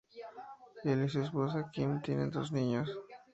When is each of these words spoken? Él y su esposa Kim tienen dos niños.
Él 0.83 1.03
y 1.05 1.09
su 1.09 1.21
esposa 1.21 1.69
Kim 1.71 2.01
tienen 2.01 2.31
dos 2.31 2.51
niños. 2.51 2.89